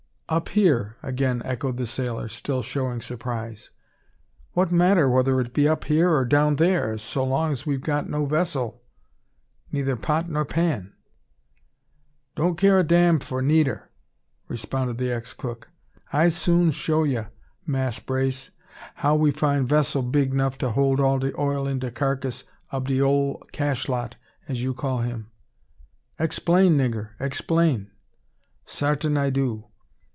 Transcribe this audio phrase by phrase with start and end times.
[0.31, 3.69] "Up here!" again echoed the sailor, still showing surprise.
[4.53, 8.23] "What matter whether it be up here or down theear, so long's we've got no
[8.25, 8.81] vessel,
[9.73, 10.93] neyther pot nor pan?"
[12.37, 13.89] "Doan care a dam fo' neyder,"
[14.47, 15.69] responded the ex cook.
[16.13, 17.23] "I'se soon show ye,
[17.65, 18.51] Mass' Brace,
[18.95, 22.87] how we find vessel, big 'nuff to hold all de oil in de karkiss ob
[22.87, 24.15] de ole cashlot,
[24.47, 25.29] as you call him."
[26.17, 27.91] "Explain, nigger, explain!"
[28.65, 29.65] "Sartin I do.